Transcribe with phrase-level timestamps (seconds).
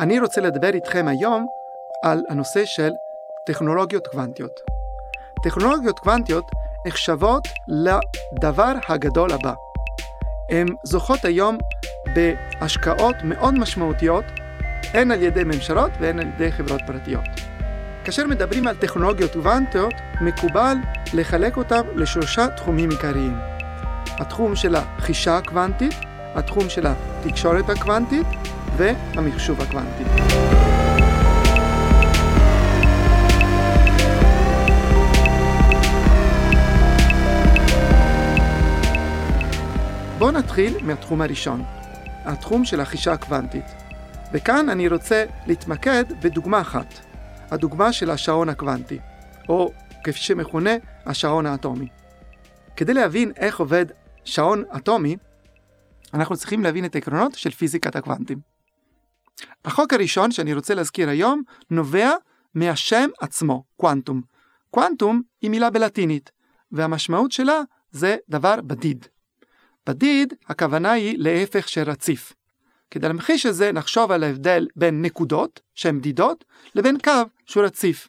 [0.00, 1.46] אני רוצה לדבר איתכם היום
[2.02, 2.90] על הנושא של
[3.46, 4.60] טכנולוגיות קוונטיות.
[5.44, 6.44] טכנולוגיות קוונטיות
[6.86, 9.52] נחשבות לדבר הגדול הבא.
[10.50, 11.58] הן זוכות היום
[12.14, 14.24] בהשקעות מאוד משמעותיות,
[14.94, 17.24] הן על ידי ממשלות והן על ידי חברות פרטיות.
[18.04, 20.76] כאשר מדברים על טכנולוגיות קוונטיות, מקובל
[21.14, 23.38] לחלק אותן לשלושה תחומים עיקריים.
[24.06, 25.94] התחום של החישה הקוונטית,
[26.34, 28.26] התחום של התקשורת הקוונטית
[28.76, 30.04] והמחשוב הקוונטי.
[40.18, 41.62] בואו נתחיל מהתחום הראשון,
[42.24, 43.64] התחום של החישה הקוונטית.
[44.32, 46.94] וכאן אני רוצה להתמקד בדוגמה אחת,
[47.50, 48.98] הדוגמה של השעון הקוונטי,
[49.48, 49.72] או
[50.04, 50.70] כפי שמכונה
[51.06, 51.88] השעון האטומי.
[52.76, 53.86] כדי להבין איך עובד
[54.24, 55.16] שעון אטומי,
[56.14, 58.47] אנחנו צריכים להבין את העקרונות של פיזיקת הקוונטים.
[59.64, 62.10] החוק הראשון שאני רוצה להזכיר היום נובע
[62.54, 64.22] מהשם עצמו, קוונטום.
[64.70, 66.30] קוונטום היא מילה בלטינית,
[66.72, 69.06] והמשמעות שלה זה דבר בדיד.
[69.86, 72.32] בדיד, הכוונה היא להפך של רציף.
[72.90, 77.12] כדי להמחיש את זה, נחשוב על ההבדל בין נקודות, שהן בדידות, לבין קו
[77.46, 78.08] שהוא רציף.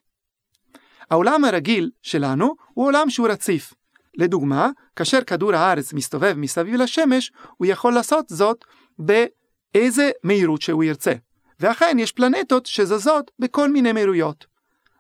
[1.12, 3.74] העולם הרגיל שלנו הוא עולם שהוא רציף.
[4.16, 8.66] לדוגמה, כאשר כדור הארץ מסתובב מסביב לשמש, הוא יכול לעשות זאת
[9.00, 11.14] באיזה מהירות שהוא ירצה.
[11.60, 14.46] ואכן יש פלנטות שזזות בכל מיני מהירויות.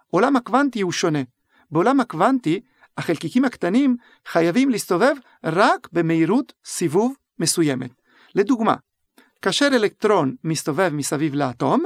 [0.09, 1.19] עולם הקוונטי הוא שונה.
[1.71, 2.59] בעולם הקוונטי,
[2.97, 7.91] החלקיקים הקטנים חייבים להסתובב רק במהירות סיבוב מסוימת.
[8.35, 8.75] לדוגמה,
[9.41, 11.85] כאשר אלקטרון מסתובב מסביב לאטום,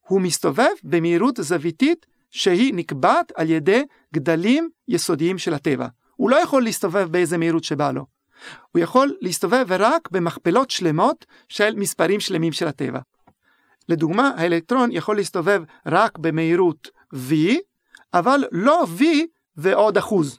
[0.00, 3.82] הוא מסתובב במהירות זוויתית שהיא נקבעת על ידי
[4.14, 5.86] גדלים יסודיים של הטבע.
[6.16, 8.06] הוא לא יכול להסתובב באיזה מהירות שבא לו.
[8.72, 13.00] הוא יכול להסתובב רק במכפלות שלמות של מספרים שלמים של הטבע.
[13.90, 17.34] לדוגמה, האלקטרון יכול להסתובב רק במהירות v,
[18.14, 19.02] אבל לא v
[19.56, 20.38] ועוד אחוז.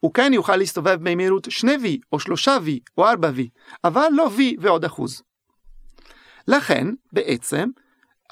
[0.00, 2.68] הוא כן יוכל להסתובב במהירות 2v או 3v
[2.98, 3.40] או 4v,
[3.84, 5.22] אבל לא v ועוד אחוז.
[6.48, 7.68] לכן, בעצם,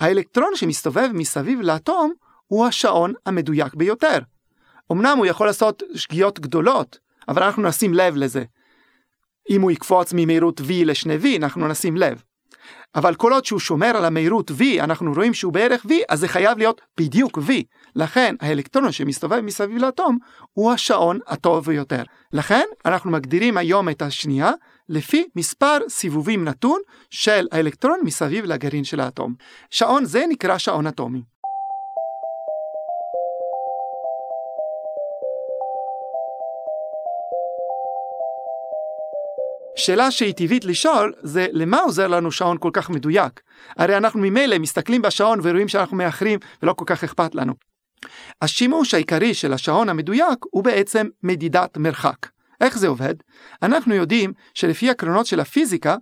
[0.01, 2.13] האלקטרון שמסתובב מסביב לאטום
[2.47, 4.19] הוא השעון המדויק ביותר.
[4.93, 6.99] אמנם הוא יכול לעשות שגיאות גדולות,
[7.29, 8.45] אבל אנחנו נשים לב לזה.
[9.51, 12.23] אם הוא יקפוץ ממהירות v ל-2v, אנחנו נשים לב.
[12.95, 16.29] אבל כל עוד שהוא שומר על המהירות v, אנחנו רואים שהוא בערך v, אז זה
[16.29, 17.51] חייב להיות בדיוק v.
[17.97, 20.19] לכן האלקטרון שמסתובב מסביב לאטום
[20.53, 22.03] הוא השעון הטוב ביותר.
[22.33, 24.51] לכן אנחנו מגדירים היום את השנייה
[24.89, 26.81] לפי מספר סיבובים נתון
[27.11, 29.35] של האלקטרון מסביב לגרעין של האטום.
[29.71, 31.23] שעון זה נקרא שעון אטומי.
[39.91, 43.41] שאלה שהיא טבעית לשאול זה למה עוזר לנו שעון כל כך מדויק?
[43.77, 47.53] הרי אנחנו ממילא מסתכלים בשעון ורואים שאנחנו מאחרים ולא כל כך אכפת לנו.
[48.43, 52.17] השימוש העיקרי של השעון המדויק הוא בעצם מדידת מרחק.
[52.61, 53.15] איך זה עובד?
[53.63, 55.97] אנחנו יודעים שלפי הקרונות של הפיזיקה,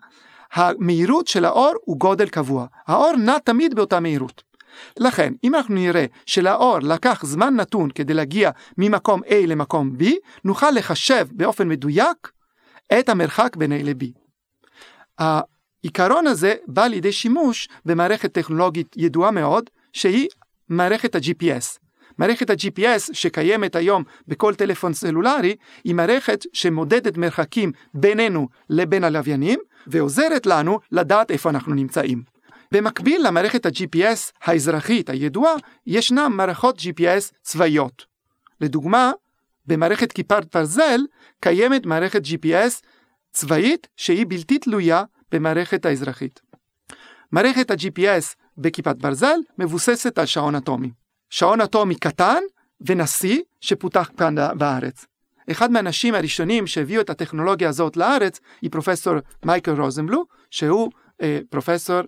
[0.53, 2.67] המהירות של האור הוא גודל קבוע.
[2.87, 4.43] האור נע תמיד באותה מהירות.
[4.99, 10.05] לכן, אם אנחנו נראה שלאור לקח זמן נתון כדי להגיע ממקום A למקום B,
[10.45, 12.38] נוכל לחשב באופן מדויק
[12.99, 14.05] את המרחק בין A ל-B.
[15.19, 20.29] העיקרון הזה בא לידי שימוש במערכת טכנולוגית ידועה מאוד, שהיא
[20.69, 21.79] מערכת ה-GPS.
[22.19, 30.47] מערכת ה-GPS שקיימת היום בכל טלפון סלולרי, היא מערכת שמודדת מרחקים בינינו לבין הלוויינים, ועוזרת
[30.47, 32.23] לנו לדעת איפה אנחנו נמצאים.
[32.73, 35.55] במקביל למערכת ה-GPS האזרחית הידועה,
[35.87, 38.07] ישנם מערכות GPS צבאיות.
[38.61, 39.13] לדוגמה,
[39.69, 41.01] במערכת כיפת ברזל
[41.41, 42.83] קיימת מערכת GPS
[43.33, 46.41] צבאית שהיא בלתי תלויה במערכת האזרחית.
[47.33, 50.91] מערכת ה-GPS בכיפת ברזל מבוססת על שעון אטומי.
[51.31, 52.43] שעון אטומי קטן
[52.81, 55.07] ונשיא שפותח כאן בארץ.
[55.51, 59.15] אחד מהאנשים הראשונים שהביאו את הטכנולוגיה הזאת לארץ היא פרופסור
[59.45, 60.91] מייקל רוזנבלו, שהוא
[61.23, 62.01] אה, פרופסור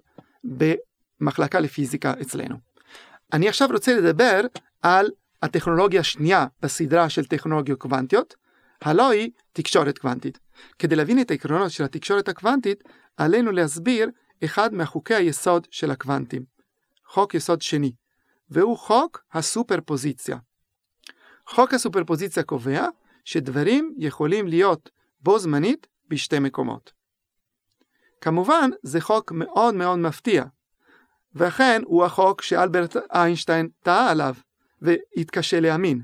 [0.44, 2.56] במחלקה לפיזיקה אצלנו.
[3.32, 4.40] אני עכשיו רוצה לדבר
[4.82, 5.10] על
[5.42, 8.34] הטכנולוגיה השנייה בסדרה של טכנולוגיות קוונטיות,
[8.82, 10.38] הלא היא תקשורת קוונטית.
[10.78, 12.84] כדי להבין את העקרונות של התקשורת הקוונטית,
[13.16, 14.10] עלינו להסביר
[14.44, 16.44] אחד מהחוקי היסוד של הקוונטים.
[17.06, 17.92] חוק יסוד שני,
[18.50, 20.36] והוא חוק הסופרפוזיציה.
[21.46, 22.86] חוק הסופרפוזיציה קובע
[23.24, 24.90] שדברים יכולים להיות
[25.20, 26.92] בו זמנית בשתי מקומות.
[28.20, 30.44] כמובן, זה חוק מאוד מאוד מפתיע,
[31.34, 34.34] ואכן הוא החוק שאלברט איינשטיין טעה עליו.
[34.82, 36.02] והתקשה להאמין.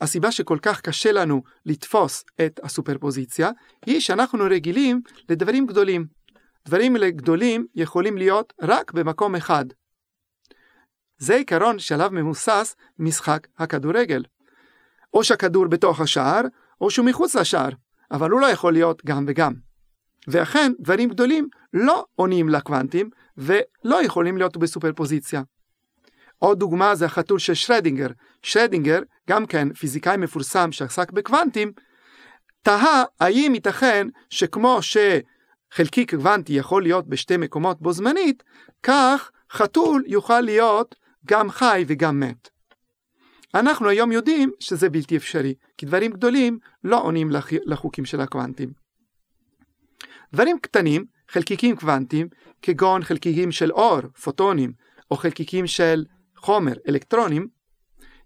[0.00, 3.50] הסיבה שכל כך קשה לנו לתפוס את הסופרפוזיציה,
[3.86, 6.06] היא שאנחנו רגילים לדברים גדולים.
[6.68, 9.64] דברים גדולים יכולים להיות רק במקום אחד.
[11.18, 14.22] זה עיקרון שעליו מבוסס משחק הכדורגל.
[15.14, 16.40] או שהכדור בתוך השער,
[16.80, 17.68] או שהוא מחוץ לשער,
[18.10, 19.52] אבל הוא לא יכול להיות גם וגם.
[20.28, 25.42] ואכן, דברים גדולים לא עונים לקוונטים, ולא יכולים להיות בסופרפוזיציה.
[26.42, 28.06] עוד דוגמה זה החתול של שרדינגר.
[28.42, 29.00] שרדינגר,
[29.30, 31.72] גם כן פיזיקאי מפורסם שעסק בקוונטים,
[32.62, 38.42] תהה האם ייתכן שכמו שחלקיק קוונטי יכול להיות בשתי מקומות בו זמנית,
[38.82, 40.94] כך חתול יוכל להיות
[41.26, 42.48] גם חי וגם מת.
[43.54, 47.30] אנחנו היום יודעים שזה בלתי אפשרי, כי דברים גדולים לא עונים
[47.64, 48.72] לחוקים של הקוונטים.
[50.32, 52.28] דברים קטנים, חלקיקים קוונטיים,
[52.62, 54.72] כגון חלקיקים של אור, פוטונים,
[55.10, 56.04] או חלקיקים של
[56.42, 57.46] חומר, אלקטרונים,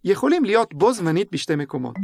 [0.04, 1.96] יכולים להיות בו זמנית בשתי מקומות.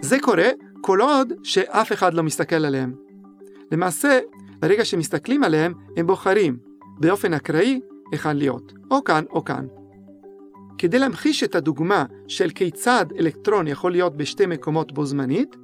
[0.00, 0.48] זה קורה
[0.80, 2.94] כל עוד שאף אחד לא מסתכל עליהם.
[3.72, 4.20] למעשה,
[4.58, 6.56] ברגע שמסתכלים עליהם, הם בוחרים
[6.98, 7.80] באופן אקראי
[8.12, 9.66] היכן להיות, או כאן או כאן.
[10.78, 15.56] כדי להמחיש את הדוגמה של כיצד אלקטרון יכול להיות בשתי מקומות בו זמנית,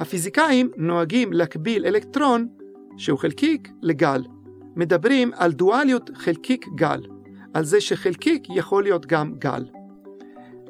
[0.00, 2.48] הפיזיקאים נוהגים להקביל אלקטרון,
[2.96, 4.22] שהוא חלקיק, לגל.
[4.76, 7.00] מדברים על דואליות חלקיק-גל,
[7.56, 9.64] על זה שחלקיק יכול להיות גם גל.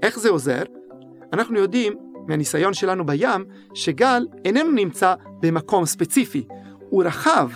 [0.03, 0.63] איך זה עוזר?
[1.33, 1.93] אנחנו יודעים
[2.29, 3.45] מהניסיון שלנו בים,
[3.75, 6.47] שגל איננו נמצא במקום ספציפי,
[6.91, 7.49] הוא רחב,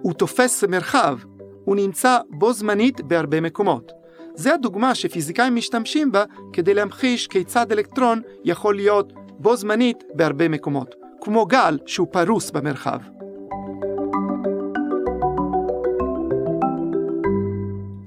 [0.00, 1.18] הוא תופס מרחב,
[1.64, 3.92] הוא נמצא בו זמנית בהרבה מקומות.
[4.34, 10.94] זה הדוגמה שפיזיקאים משתמשים בה כדי להמחיש כיצד אלקטרון יכול להיות בו זמנית בהרבה מקומות,
[11.20, 12.98] כמו גל שהוא פרוס במרחב.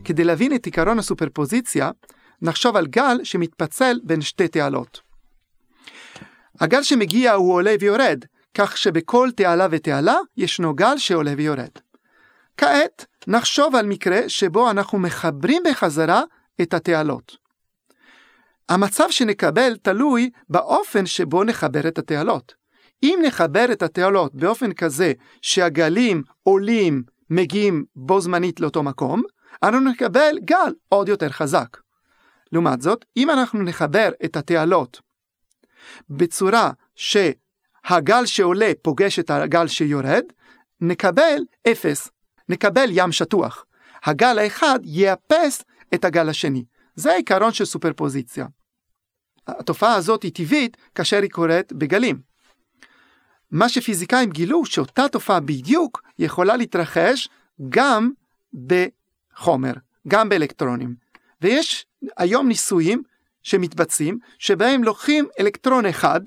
[0.08, 1.92] כדי להבין את עיקרון הסופרפוזיציה,
[2.42, 5.02] נחשוב על גל שמתפצל בין שתי תעלות.
[6.60, 11.70] הגל שמגיע הוא עולה ויורד, כך שבכל תעלה ותעלה ישנו גל שעולה ויורד.
[12.58, 16.24] כעת נחשוב על מקרה שבו אנחנו מחברים בחזרה
[16.62, 17.38] את התעלות.
[18.70, 22.54] המצב שנקבל תלוי באופן שבו נחבר את התעלות.
[23.04, 29.24] אם נחבר את התעלות באופן כזה שהגלים עולים, מגיעים בו זמנית לאותו מקום,
[29.64, 31.78] אנו נקבל גל עוד יותר חזק.
[32.52, 35.02] לעומת זאת, אם אנחנו נחבר את התעלות
[36.10, 40.24] בצורה שהגל שעולה פוגש את הגל שיורד,
[40.82, 42.10] נקבל אפס,
[42.50, 43.66] נקבל ים שטוח.
[44.04, 45.64] הגל האחד יאפס
[45.94, 46.66] את הגל השני.
[46.96, 48.46] זה העיקרון של סופרפוזיציה.
[49.48, 52.22] התופעה הזאת היא טבעית כאשר היא קורית בגלים.
[53.52, 57.30] מה שפיזיקאים גילו שאותה תופעה בדיוק יכולה להתרחש
[57.70, 58.12] גם
[59.38, 59.74] בחומר,
[60.08, 60.96] גם באלקטרונים.
[61.42, 61.86] ויש
[62.18, 63.04] היום ניסויים
[63.44, 66.22] שמתבצעים, שבהם לוקחים אלקטרון אחד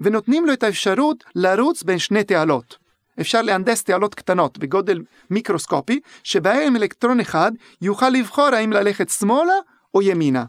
[0.00, 2.78] ונותנים לו את האפשרות לרוץ בין שני תעלות.
[3.20, 7.52] אפשר להנדס תעלות קטנות בגודל מיקרוסקופי, שבהם אלקטרון אחד
[7.82, 9.54] יוכל לבחור האם ללכת שמאלה
[9.94, 10.44] או ימינה.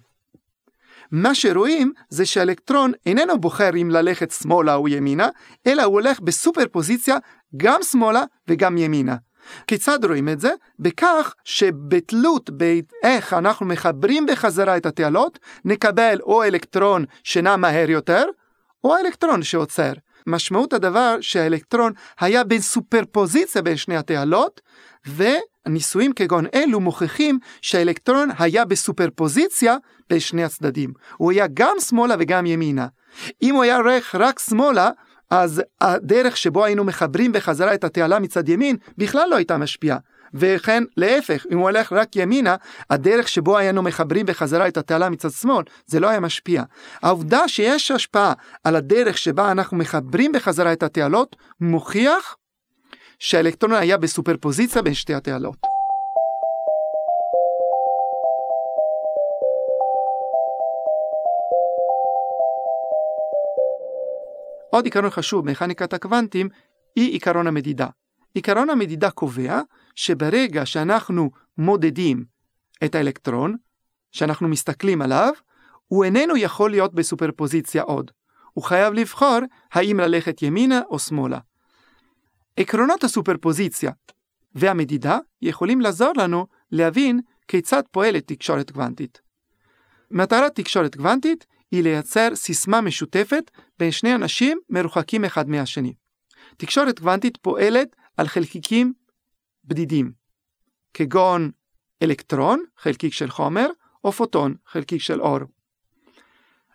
[1.12, 5.29] מה שרואים זה שהאלקטרון איננו בוחר אם ללכת שמאלה או ימינה,
[5.68, 7.18] אלא הוא הולך בסופר פוזיציה
[7.57, 9.15] גם שמאלה וגם ימינה.
[9.68, 10.51] כיצד רואים את זה?
[10.80, 18.25] בכך שבתלות באיך אנחנו מחברים בחזרה את התעלות, נקבל או אלקטרון שנע מהר יותר,
[18.84, 19.94] או האלקטרון שעוצר.
[20.28, 24.62] משמעות הדבר שהאלקטרון היה בין סופרפוזיציה בין שני התעלות,
[25.15, 29.77] וניסויים כגון אלו מוכיחים שהאלקטרון היה בסופרפוזיציה
[30.10, 30.94] בין שני הצדדים.
[31.17, 32.88] הוא היה גם שמאלה וגם ימינה.
[33.41, 34.89] אם הוא היה הולך רק שמאלה,
[35.34, 39.98] אז הדרך שבו היינו מחברים בחזרה את התעלה מצד ימין בכלל לא הייתה משפיעה.
[40.34, 42.56] וכן להפך, אם הוא הולך רק ימינה,
[42.90, 46.63] הדרך שבו היינו מחברים בחזרה את התעלה מצד שמאל, זה לא היה משפיע.
[47.02, 52.36] העובדה שיש השפעה על הדרך שבה אנחנו מחברים בחזרה את התעלות, מוכיח
[53.20, 55.73] שהאלקטרון היה בסופרפוזיציה בין שתי התעלות.
[64.74, 66.50] עוד עיקרון חשוב במכניקת הקוונטים
[66.96, 67.88] היא עיקרון המדידה.
[68.34, 69.62] עיקרון המדידה קובע
[69.96, 72.25] שברגע שאנחנו מודדים
[72.86, 73.56] את האלקטרון,
[74.12, 75.34] שאנחנו מסתכלים עליו,
[75.88, 78.12] הוא איננו יכול להיות בסופרפוזיציה עוד.
[78.53, 79.39] הוא חייב לבחור
[79.72, 81.39] האם ללכת ימינה או שמאלה.
[82.58, 83.92] עקרונות הסופרפוזיציה
[84.56, 89.22] והמדידה יכולים לעזור לנו להבין כיצד פועלת תקשורת קוונטית.
[90.12, 95.94] מטרת תקשורת קוונטית היא לייצר סיסמה משותפת בין שני אנשים מרוחקים אחד מהשני.
[96.58, 98.94] תקשורת קוונטית פועלת על חלקיקים
[99.65, 100.12] בדידים,
[100.94, 101.51] כגון
[102.03, 103.68] אלקטרון, חלקיק של חומר,
[104.03, 105.39] או פוטון, חלקיק של אור.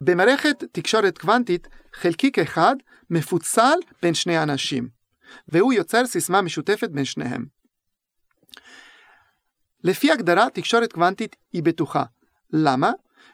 [0.01, 2.77] במערכת תקשורת קוונטית, חלקיק אחד
[3.11, 4.89] מפוצל בין שני אנשים.
[5.49, 7.47] והוא יוצר סיסמה משותפת בין שניהם.
[9.85, 12.05] לפי הגדרה, תקשורת קוונטית היא בטוחה.
[12.53, 12.91] למה?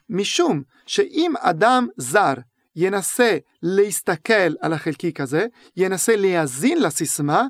[0.08, 2.34] משום שאם אדם זר
[2.76, 5.46] ינסה להסתכל על החלקיק הזה,
[5.76, 7.46] ינסה להאזין לסיסמה,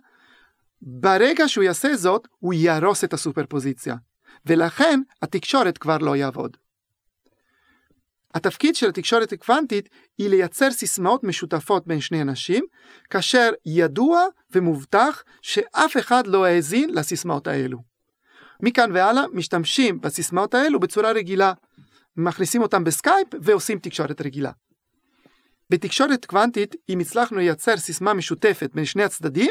[0.82, 3.94] ברגע שהוא יעשה זאת, הוא יהרוס את הסופרפוזיציה,
[4.46, 6.56] ולכן התקשורת כבר לא יעבוד.
[8.34, 12.64] התפקיד של התקשורת הקוונטית היא לייצר סיסמאות משותפות בין שני אנשים,
[13.10, 17.78] כאשר ידוע ומובטח שאף אחד לא האזין לסיסמאות האלו.
[18.60, 21.52] מכאן והלאה משתמשים בסיסמאות האלו בצורה רגילה,
[22.16, 24.50] מכניסים אותם בסקייפ ועושים תקשורת רגילה.
[25.70, 29.50] בתקשורת קוונטית, אם הצלחנו לייצר סיסמה משותפת בין שני הצדדים,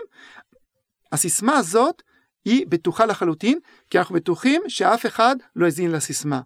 [1.12, 2.01] הסיסמה הזאת
[2.46, 6.41] היא בטוחה לחלוטין, כי אנחנו בטוחים שאף אחד לא האזין לסיסמה.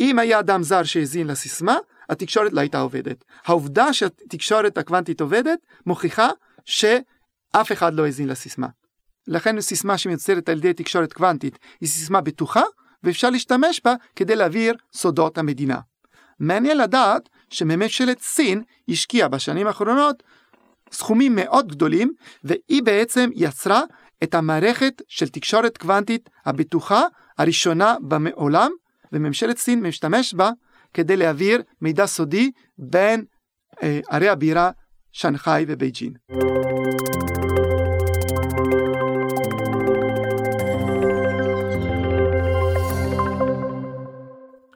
[0.00, 1.76] אם היה אדם זר שהאזין לסיסמה,
[2.08, 3.24] התקשורת לא הייתה עובדת.
[3.44, 6.30] העובדה שהתקשורת הקוונטית עובדת, מוכיחה
[6.64, 8.68] שאף אחד לא האזין לסיסמה.
[9.26, 12.62] לכן סיסמה שמיוצרת על ידי תקשורת קוונטית היא סיסמה בטוחה,
[13.02, 15.78] ואפשר להשתמש בה כדי להעביר סודות המדינה.
[16.40, 20.22] מעניין לדעת שממשלת סין השקיעה בשנים האחרונות
[20.92, 22.12] סכומים מאוד גדולים,
[22.44, 23.82] והיא בעצם יצרה
[24.22, 27.02] את המערכת של תקשורת קוונטית הבטוחה
[27.38, 28.70] הראשונה בעולם,
[29.12, 30.50] וממשלת סין משתמש בה
[30.94, 33.24] כדי להעביר מידע סודי בין
[33.82, 34.70] אה, ערי הבירה
[35.12, 36.12] שנגחאי ובייג'ין.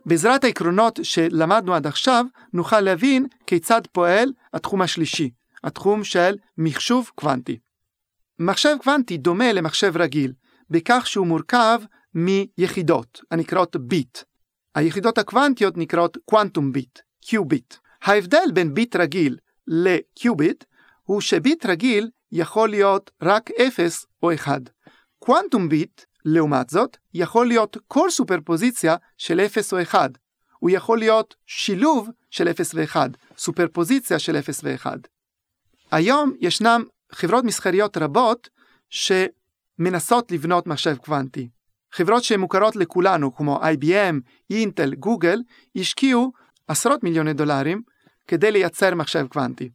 [0.06, 5.30] בעזרת העקרונות שלמדנו עד עכשיו, נוכל להבין כיצד פועל התחום השלישי,
[5.64, 7.58] התחום של מחשוב קוונטי.
[8.38, 10.32] מחשב קוונטי דומה למחשב רגיל,
[10.70, 11.80] בכך שהוא מורכב
[12.14, 14.18] מיחידות, הנקראות ביט.
[14.74, 17.74] היחידות הקוונטיות נקראות קוונטום ביט, קיוביט.
[18.02, 20.64] ההבדל בין ביט רגיל לקיוביט
[21.02, 24.60] הוא שביט רגיל יכול להיות רק 0 או 1.
[25.18, 30.10] קוונטום ביט לעומת זאת, יכול להיות כל סופרפוזיציה של 0 או 1.
[30.58, 32.96] הוא יכול להיות שילוב של 0 ו-1,
[33.36, 34.86] סופרפוזיציה של 0 ו-1.
[35.90, 38.48] היום ישנם חברות מסחריות רבות
[38.90, 41.48] שמנסות לבנות מחשב קוונטי.
[41.92, 44.14] חברות שמוכרות לכולנו, כמו IBM,
[44.50, 45.42] אינטל, גוגל,
[45.76, 46.32] השקיעו
[46.68, 47.82] עשרות מיליוני דולרים
[48.28, 49.70] כדי לייצר מחשב קוונטי.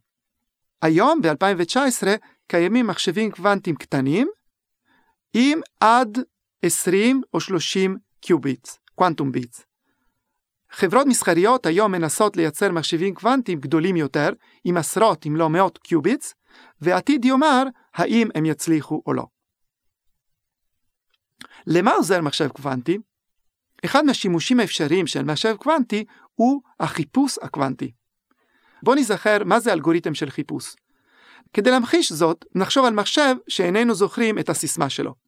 [0.82, 2.06] היום, ב-2019,
[2.46, 4.28] קיימים מחשבים קוונטיים קטנים
[5.34, 6.18] עם עד
[6.62, 9.64] 20 או 30 qubits, quantum bits.
[10.70, 14.30] חברות מסחריות היום מנסות לייצר מחשבים קוונטיים גדולים יותר,
[14.64, 16.34] עם עשרות אם לא מאות qubits,
[16.80, 17.62] ועתיד יאמר
[17.94, 19.26] האם הם יצליחו או לא.
[21.66, 22.98] למה עוזר מחשב קוונטי?
[23.84, 27.92] אחד מהשימושים האפשריים של מחשב קוונטי הוא החיפוש הקוונטי.
[28.82, 30.74] בואו נזכר מה זה אלגוריתם של חיפוש.
[31.52, 35.27] כדי להמחיש זאת, נחשוב על מחשב שאיננו זוכרים את הסיסמה שלו.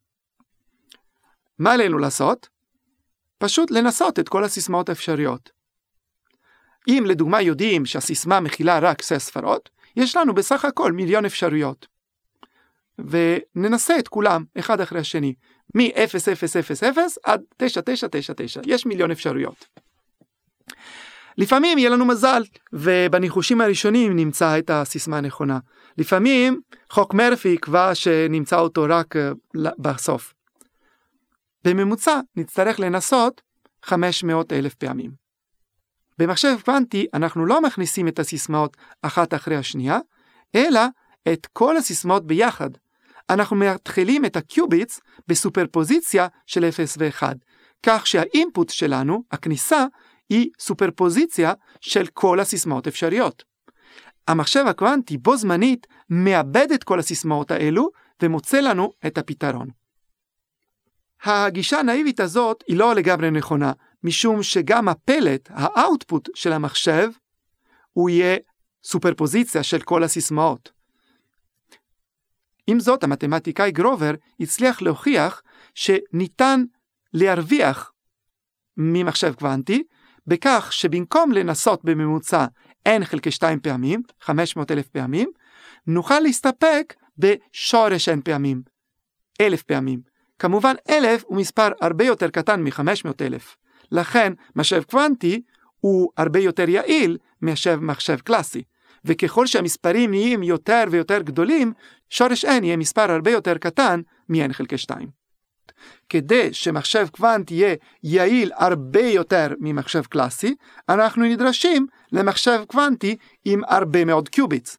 [1.60, 2.48] מה עלינו לעשות?
[3.38, 5.50] פשוט לנסות את כל הסיסמאות האפשריות.
[6.88, 11.86] אם לדוגמה יודעים שהסיסמה מכילה רק שש ספרות, יש לנו בסך הכל מיליון אפשרויות.
[12.98, 15.34] וננסה את כולם, אחד אחרי השני,
[15.74, 19.68] מ-0000 עד 9999, יש מיליון אפשרויות.
[21.38, 25.58] לפעמים יהיה לנו מזל, ובניחושים הראשונים נמצא את הסיסמה הנכונה.
[25.98, 29.30] לפעמים חוק מרפי יקבע שנמצא אותו רק אה,
[29.78, 30.34] בסוף.
[31.64, 33.40] בממוצע נצטרך לנסות
[33.82, 35.10] 500 אלף פעמים.
[36.18, 39.98] במחשב קוונטי אנחנו לא מכניסים את הסיסמאות אחת אחרי השנייה,
[40.54, 40.80] אלא
[41.32, 42.70] את כל הסיסמאות ביחד.
[43.30, 47.22] אנחנו מתחילים את הקיוביטס בסופרפוזיציה של 0 ו-1,
[47.82, 49.86] כך שהאינפוט שלנו, הכניסה,
[50.30, 53.44] היא סופרפוזיציה של כל הסיסמאות אפשריות.
[54.28, 57.88] המחשב הקוונטי בו זמנית מאבד את כל הסיסמאות האלו
[58.22, 59.68] ומוצא לנו את הפתרון.
[61.24, 63.72] הגישה הנאיבית הזאת היא לא לגמרי נכונה,
[64.04, 67.08] משום שגם הפלט, האאוטפוט של המחשב,
[67.92, 68.36] הוא יהיה
[68.84, 70.72] סופרפוזיציה של כל הסיסמאות.
[72.66, 74.10] עם זאת, המתמטיקאי גרובר
[74.40, 75.42] הצליח להוכיח
[75.74, 76.64] שניתן
[77.14, 77.92] להרוויח
[78.76, 79.82] ממחשב קוונטי,
[80.26, 82.46] בכך שבמקום לנסות בממוצע
[82.88, 85.30] n חלקי 2 פעמים, 500 אלף פעמים,
[85.86, 88.62] נוכל להסתפק בשורש n פעמים,
[89.40, 90.09] אלף פעמים.
[90.40, 93.56] כמובן אלף הוא מספר הרבה יותר קטן מ-500 אלף.
[93.92, 95.42] לכן מחשב קוונטי
[95.80, 98.62] הוא הרבה יותר יעיל מאשר מחשב קלאסי.
[99.04, 101.72] וככל שהמספרים נהיים יותר ויותר גדולים,
[102.10, 105.08] שורש n יהיה מספר הרבה יותר קטן מ-n חלקי 2.
[106.08, 110.54] כדי שמחשב קוונטי יהיה יעיל הרבה יותר ממחשב קלאסי,
[110.88, 114.78] אנחנו נדרשים למחשב קוונטי עם הרבה מאוד קיוביטס.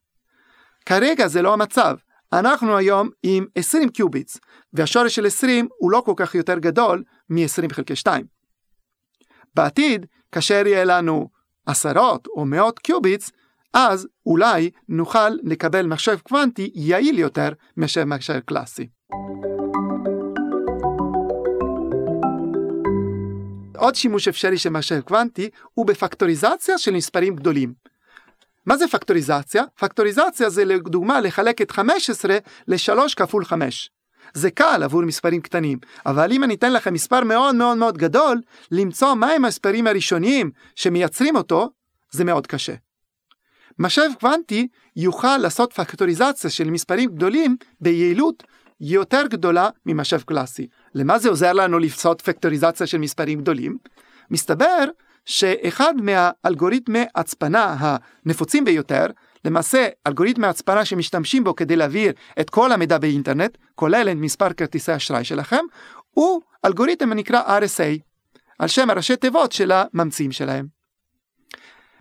[0.86, 1.96] כרגע זה לא המצב,
[2.34, 4.40] אנחנו היום עם 20 qubits,
[4.74, 8.26] והשורש של 20 הוא לא כל כך יותר גדול מ-20 חלקי 2.
[9.56, 11.30] בעתיד, כאשר יהיה לנו
[11.66, 13.32] עשרות או מאות qubits,
[13.74, 18.88] אז אולי נוכל לקבל מחשב קוונטי יעיל יותר מאשר מחשב קלאסי.
[23.78, 27.74] עוד שימוש אפשרי של מחשב קוונטי הוא בפקטוריזציה של מספרים גדולים.
[28.66, 29.64] מה זה פקטוריזציה?
[29.80, 32.38] פקטוריזציה זה לדוגמה לחלק את 15
[32.68, 33.90] ל-3 כפול 5.
[34.34, 38.42] זה קל עבור מספרים קטנים, אבל אם אני אתן לכם מספר מאוד מאוד מאוד גדול,
[38.72, 41.70] למצוא מהם המספרים הראשוניים שמייצרים אותו,
[42.12, 42.74] זה מאוד קשה.
[43.80, 48.44] מחשב קוונטי יוכל לעשות פקטוריזציה של מספרים גדולים ביעילות
[48.82, 50.68] יותר גדולה ממחשב קלאסי.
[50.96, 53.78] למה זה עוזר לנו לעשות פקטוריזציה של מספרים גדולים?
[54.32, 54.86] מסתבר
[55.26, 59.06] שאחד מהאלגוריתמי הצפנה הנפוצים ביותר,
[59.46, 64.96] למעשה אלגוריתמי הצפנה שמשתמשים בו כדי להעביר את כל המידע באינטרנט, כולל את מספר כרטיסי
[64.96, 65.66] אשראי שלכם,
[66.10, 68.02] הוא אלגוריתם הנקרא RSA,
[68.60, 70.68] על שם הראשי תיבות של הממציאים שלהם.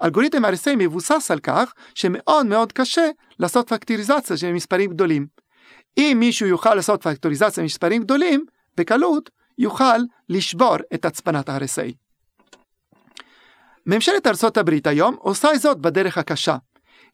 [0.02, 3.08] אלגוריתם RSA מבוסס על כך שמאוד מאוד קשה
[3.38, 5.26] לעשות פקטוריזציה של מספרים גדולים.
[5.98, 8.44] אם מישהו יוכל לעשות פקטוריזציה של מספרים גדולים,
[8.76, 9.98] בקלות יוכל
[10.28, 11.99] לשבור את הצפנת ה-RSA.
[13.86, 16.56] ממשלת ארצות הברית היום עושה זאת בדרך הקשה.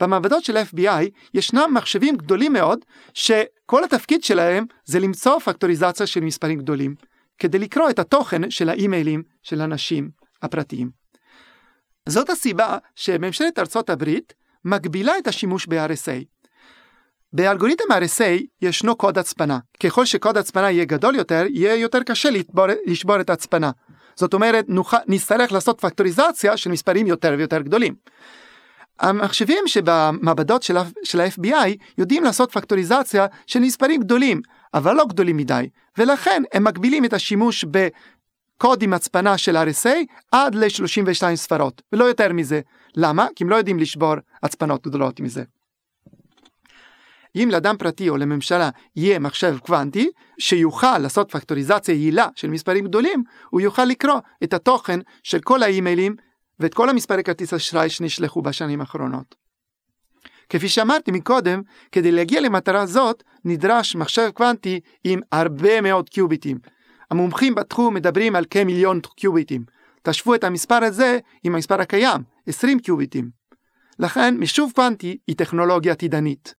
[0.01, 2.79] במעבדות של FBI ישנם מחשבים גדולים מאוד
[3.15, 6.95] שכל התפקיד שלהם זה למצוא פקטוריזציה של מספרים גדולים,
[7.39, 10.11] כדי לקרוא את התוכן של האימיילים של אנשים
[10.43, 10.91] הפרטיים.
[12.09, 16.25] זאת הסיבה שממשלת ארצות הברית מגבילה את השימוש ב-RSA.
[17.33, 19.59] באלגוריתם RSA ישנו קוד הצפנה.
[19.83, 23.71] ככל שקוד הצפנה יהיה גדול יותר, יהיה יותר קשה לתבור, לשבור את ההצפנה.
[24.17, 27.95] זאת אומרת, נוכל, נצטרך לעשות פקטוריזציה של מספרים יותר ויותר גדולים.
[29.01, 34.41] המחשבים שבמעבדות של, של ה-FBI יודעים לעשות פקטוריזציה של מספרים גדולים,
[34.75, 35.69] אבל לא גדולים מדי,
[35.99, 39.89] ולכן הם מגבילים את השימוש בקוד עם הצפנה של RSA
[40.33, 42.61] עד ל-32 ספרות, ולא יותר מזה.
[42.97, 43.27] למה?
[43.37, 45.43] כי הם לא יודעים לשבור הצפנות גדולות מזה.
[47.37, 53.25] אם לאדם פרטי או לממשלה יהיה מחשב קוונטי שיוכל לעשות פקטוריזציה יעילה של מספרים גדולים,
[53.51, 56.17] הוא יוכל לקרוא את התוכן של כל האימיילים
[56.61, 59.35] ואת כל המספרי כרטיס אשראי שנשלחו בשנים האחרונות.
[60.49, 66.59] כפי שאמרתי מקודם, כדי להגיע למטרה זאת נדרש מחשב קוונטי עם הרבה מאוד קיוביטים.
[67.11, 69.65] המומחים בתחום מדברים על כמיליון קיוביטים.
[70.03, 73.31] תשוו את המספר הזה עם המספר הקיים, 20 קיוביטים.
[73.99, 76.55] לכן, מישוב קוונטי היא טכנולוגיה עתידנית.